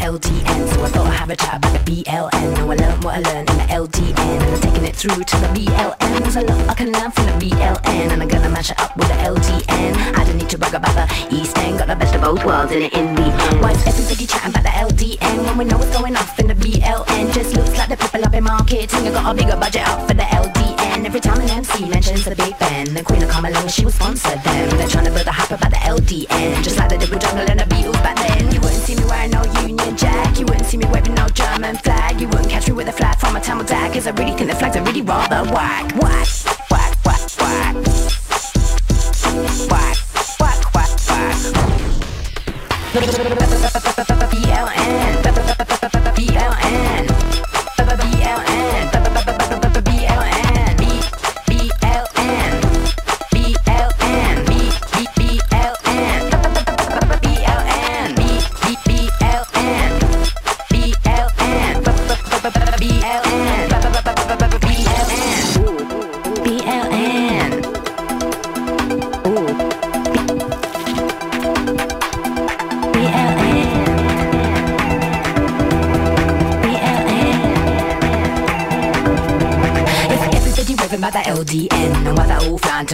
[0.08, 2.32] LDN, so I thought I'd have a chat about the BLN.
[2.56, 5.36] Now I learned what I learned in the LDN, and I'm taking it through to
[5.44, 6.20] the BLN.
[6.24, 8.96] There's a lot I can learn from the BLN, and I'm gonna match it up
[8.96, 9.94] with the LDN.
[10.16, 12.72] I don't need to brag about the East End, got the best of both worlds
[12.72, 13.28] in it in me.
[13.60, 16.56] Why is everybody chatting about the LDN when we know what's going off in the
[16.56, 17.34] BLN?
[17.34, 20.14] Just looks like the people up in marketing, you got a bigger budget up for
[20.14, 20.77] the LDN.
[21.06, 24.30] Every time an MC mentions the Big Ben, the Queen will come she will sponsor
[24.30, 24.70] them.
[24.78, 27.60] They're trying to build a hype about the LDN, just like did with Jungle and
[27.60, 28.52] the Beatles back then.
[28.52, 31.78] You wouldn't see me wearing no Union Jack, you wouldn't see me waving no German
[31.78, 34.36] flag, you wouldn't catch me with a flag from a Tamil tag, cause I really
[34.36, 36.28] think the flags are really rather whack, whack,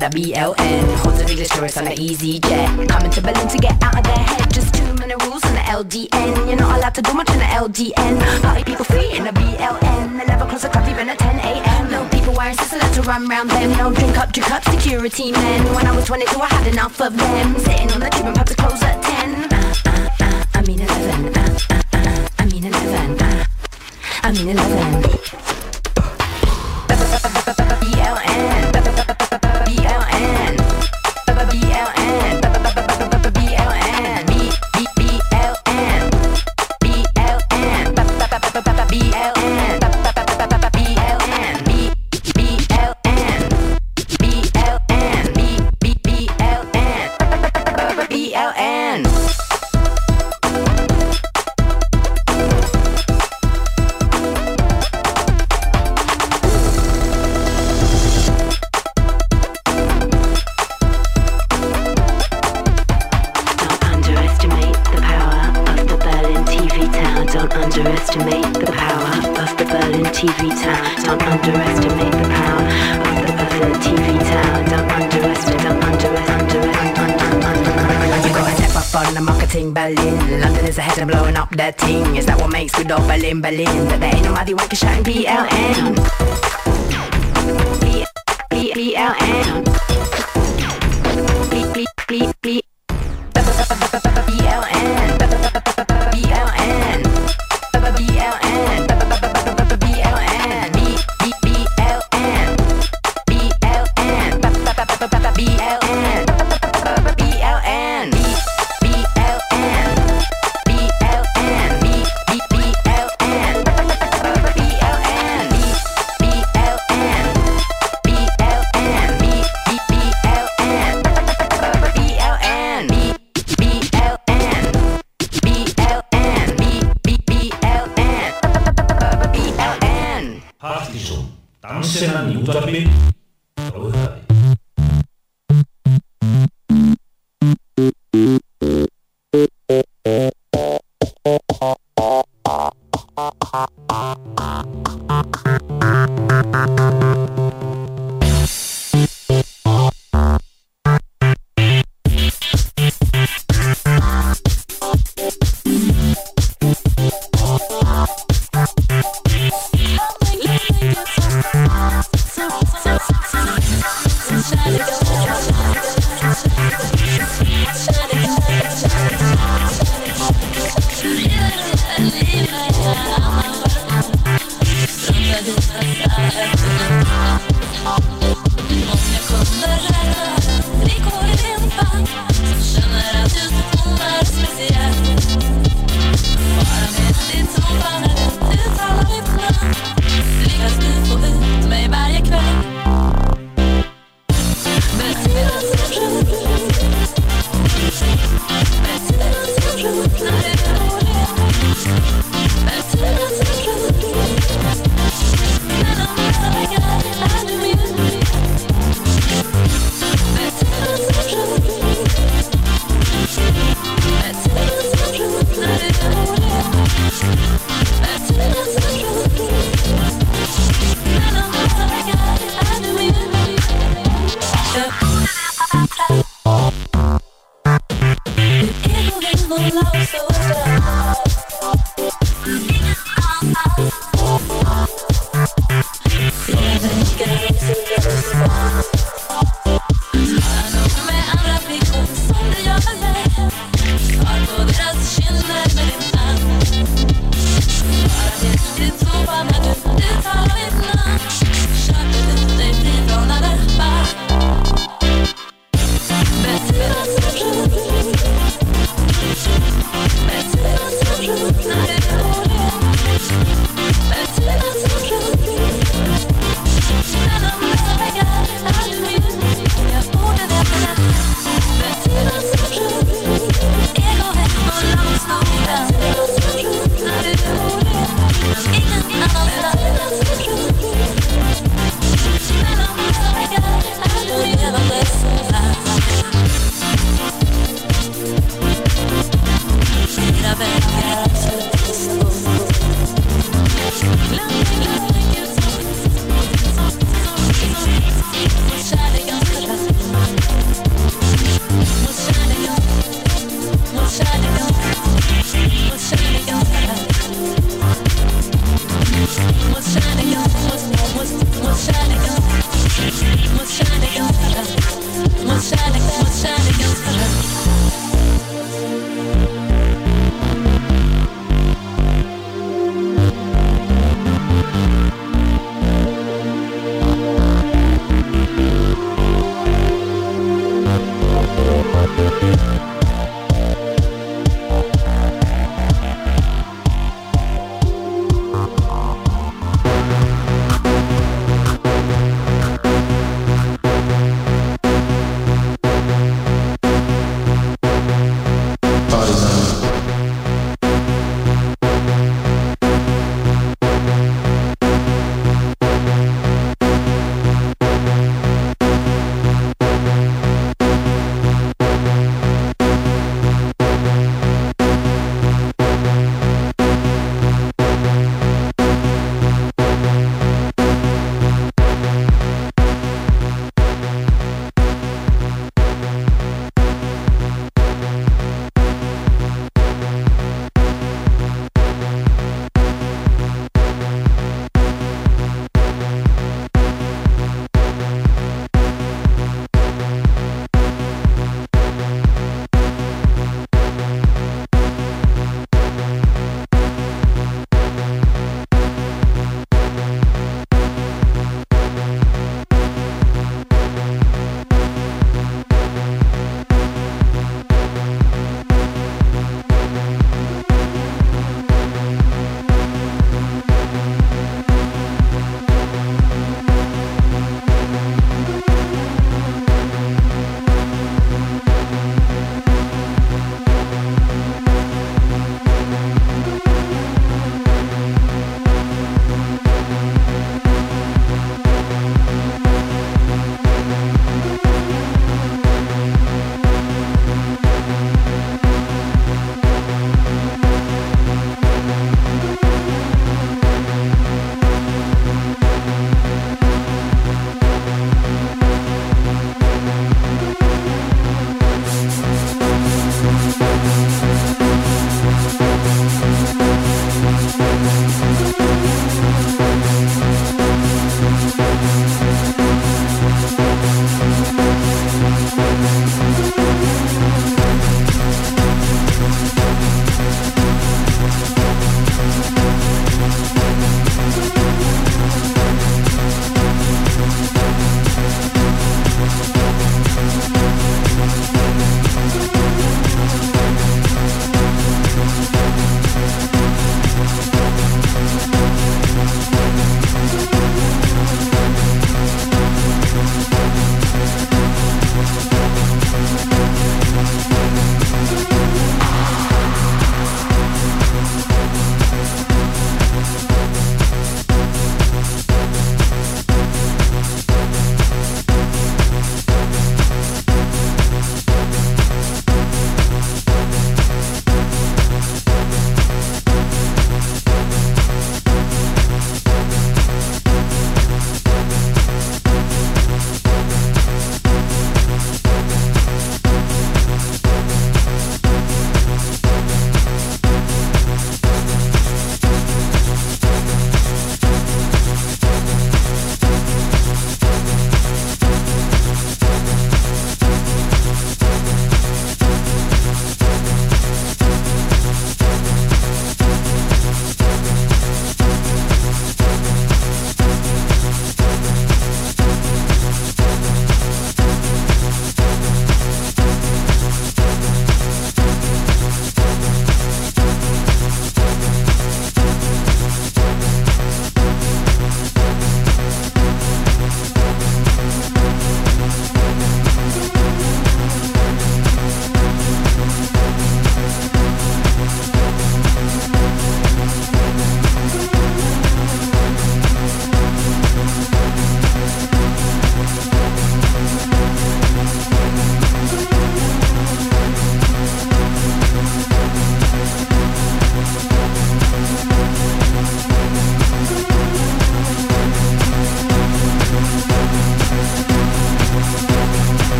[0.00, 0.96] the BLN.
[1.04, 4.16] Hordes of English tourists on the EasyJet, coming to Berlin to get out of their
[4.16, 4.50] head.
[4.50, 6.48] Just too many rules in the LDN.
[6.48, 8.42] You're not allowed to do much in the LDN.
[8.42, 10.24] Party people free in the BLN.
[10.24, 11.90] 11 close the club even at 10 a.m.
[11.90, 13.70] No people wearing sis allowed to run round them.
[13.76, 15.74] No drink up, drink up, security men.
[15.74, 17.58] When I was 22, I had enough of them.
[17.58, 19.52] Sitting on the tube and pubs close at 10.
[19.52, 21.36] Uh, uh, uh, I mean 11.
[21.36, 23.20] Uh, uh, uh, I mean 11.
[23.20, 23.44] Uh,
[24.22, 25.09] I mean 11.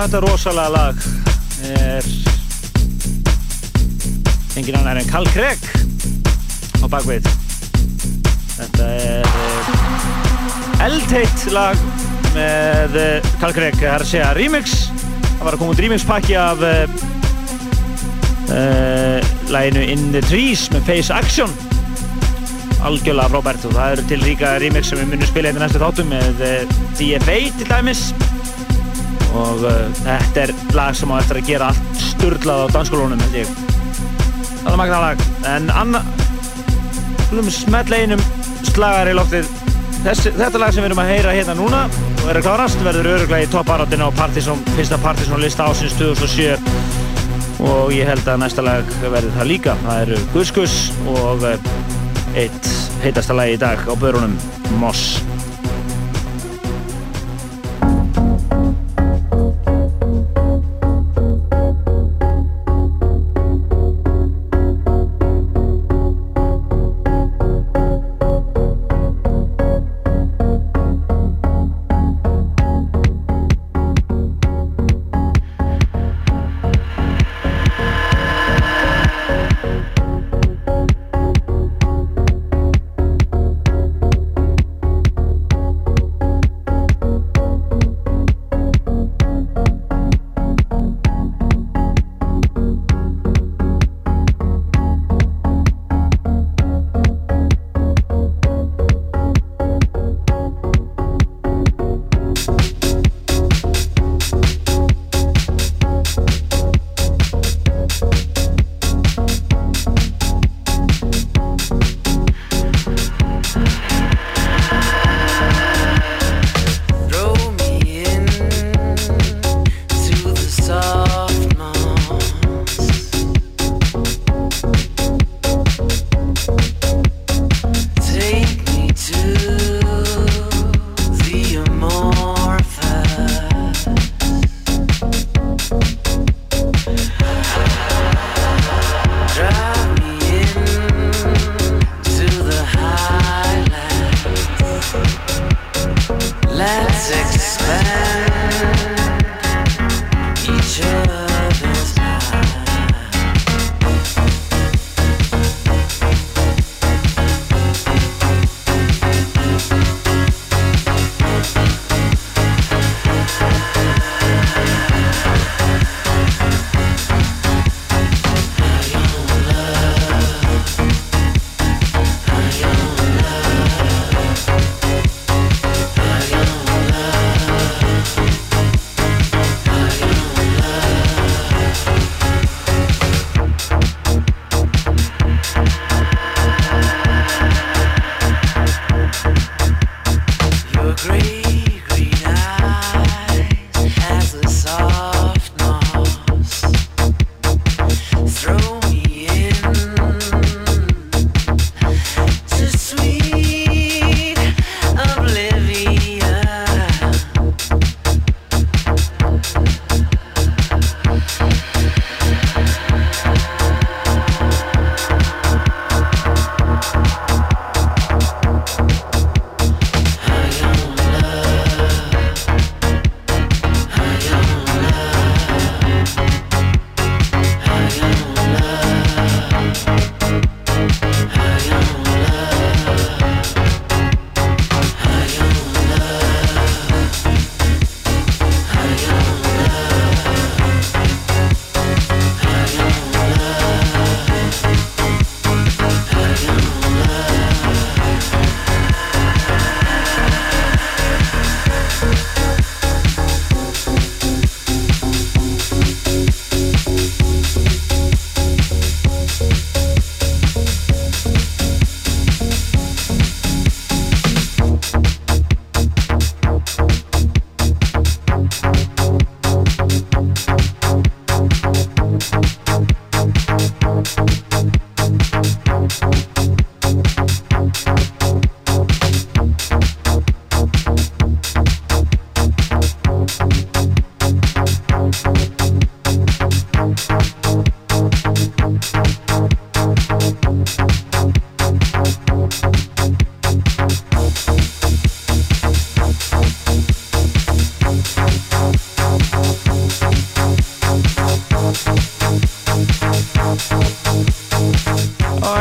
[0.00, 0.96] þetta rosalega lag
[1.68, 2.06] er
[4.56, 5.60] engin annar en Carl Craig
[6.80, 7.26] á bakvið.
[8.54, 11.76] Þetta er eh, eldheitt lag
[12.32, 14.68] með eh, Carl Craig það er að segja remix.
[15.26, 16.84] Það var að koma út remix pakki af uh,
[19.52, 21.52] læginu In the Trees með Face Action.
[22.88, 26.08] Algjörlega frábært og það eru til líka remix sem við munum spila hérna næstu þáttum
[26.14, 26.44] með
[26.96, 28.08] DFA til dæmis
[29.40, 33.40] og uh, þetta er lag sem á eftir að gera allt sturglað á dansskólunum held
[33.40, 33.54] ég.
[34.60, 36.04] Það er magna lag en anna
[37.30, 38.22] við höfum smetla einum
[38.68, 39.16] slagar í
[40.00, 43.08] Þessi, þetta lag sem við erum að heyra hérna núna og er að klárast verður
[43.10, 46.56] öruglega í toppáratina á Partizón, fyrsta Partizón lista ásins 2007
[47.68, 49.74] og ég held að næsta lag verður það líka.
[49.84, 50.78] Það eru Guskus
[51.12, 51.68] og uh,
[52.32, 52.70] eitt
[53.04, 54.38] heitasta lag í dag á börunum
[54.80, 55.20] Moss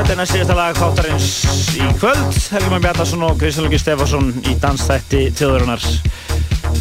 [0.09, 1.25] þetta er næst síðasta lag þáttarins
[1.77, 2.37] í kvöld.
[2.49, 5.83] Helgi Már Bjarnarsson og Kristján Lóki Stefansson í dansþætti Tjóðurinnar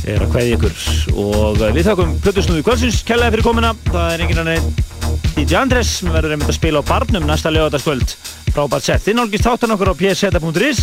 [0.09, 0.79] er að hvaði ykkur.
[1.13, 3.03] Og eh, við þakkum plötusnúðu kvöldsins.
[3.05, 4.71] Kellaði fyrir komina, það er engin annir
[5.35, 8.17] DJ Andres, við verðum einmitt að spila á barnum næsta lögataskvöld,
[8.49, 10.83] frábært sett þið nálgist þáttan okkur á pseta.is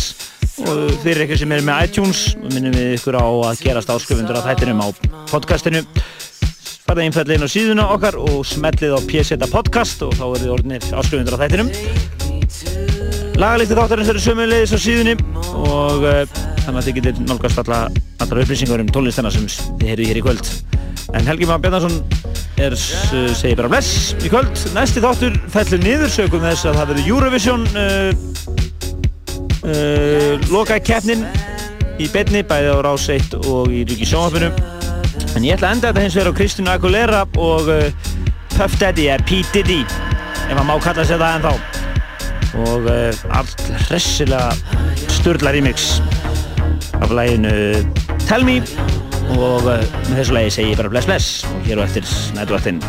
[0.68, 4.38] og þeir eru ykkur sem er með iTunes minnum við ykkur á að gerast áskrifundur
[4.38, 4.88] á þættinum á
[5.32, 5.82] podcastinu.
[6.86, 10.92] Farðið einfallin á síðuna okkar og smellið á P-Seta podcast og þá er þið orðinir
[10.94, 11.95] áskrifundar á þættinum.
[13.36, 15.12] Lagalíktu þáttarins eru sömulegis á síðunni
[15.60, 16.22] og uh,
[16.64, 17.80] þannig að þið getur nálgast alla,
[18.24, 19.44] allra upplýsingar um tónlistennar sem
[19.76, 20.48] þið heyrðu hér í kvöld.
[21.12, 21.98] En Helgi Már Bjarnarsson
[22.56, 24.56] er, uh, segir bara bless í kvöld.
[24.72, 28.10] Næsti þáttur fellur niður sögum þess að það verður Eurovision eh,
[29.68, 31.28] uh, loka keppnin
[32.00, 34.48] í betni, bæði á Rás 1 og í Ríkisjónafinu.
[35.36, 37.68] En ég ætla að enda þetta hins vegar á Kristina Aguilera og
[38.56, 39.44] Puff Daddy er P.
[39.52, 41.75] Diddy, ef maður má kalla sér það en þá
[42.56, 42.90] og
[43.36, 44.50] allt hressilega
[45.08, 46.00] sturdla remix
[47.02, 47.50] af læginu
[48.28, 48.62] Tell Me
[49.36, 52.80] og með þessu lægi segi ég bara bless bless og hér og eftir nættuvartinn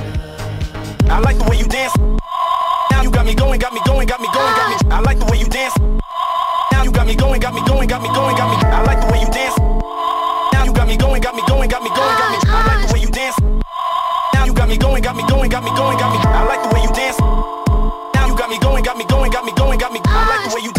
[1.10, 1.96] I like the way you dance
[2.92, 5.20] Now you got me going, got me going, got me going, got me I like
[5.20, 5.76] the way you dance
[6.72, 9.00] Now you got me going, got me going, got me going, got me I like
[9.02, 9.58] the way you dance
[10.54, 12.82] Now you got me going, got me going, got me going, got me I like
[12.88, 13.38] the way you dance
[14.34, 16.62] Now you got me going, got me going, got me going, got me I like
[16.64, 17.17] the way you dance
[19.08, 20.00] going, got me going, got me.
[20.06, 20.56] I like the ah.
[20.56, 20.77] way you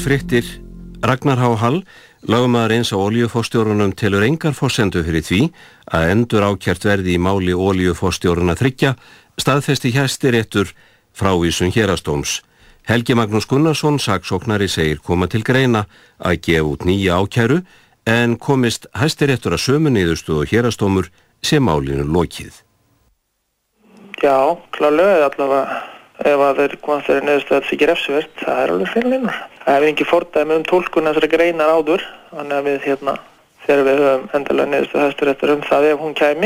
[0.00, 0.44] Júliusson les frittir
[1.02, 1.56] Ragnar H.
[1.60, 1.84] Hall
[2.22, 5.40] Lagmaður eins á oljufórstjórunum telur engar fórsendu fyrir því
[5.92, 8.94] að endur ákjært verði í máli oljufórstjóruna þryggja
[9.40, 10.72] staðfesti hjæstir ettur
[11.12, 12.40] frávísun hérastóms.
[12.88, 15.86] Helgi Magnús Gunnarsson, saksóknari, segir koma til greina
[16.18, 17.60] að gefa út nýja ákjæru
[18.06, 21.12] en komist hæstir ettur að sömu niðurstuð og hérastómur
[21.42, 22.52] sem málinu lokið.
[24.20, 25.89] Já, klálega allavega
[26.24, 29.38] ef að þeir komast þeirri neðustu að þetta ekki refsivert, það er alveg fyrir línunar.
[29.64, 33.14] Það hefur ekki fordæmi um tólkun þessari greinar áður, þannig að við hérna,
[33.64, 36.38] þegar við höfum endalega neðustu hæsturéttur um það ef hún kæmi,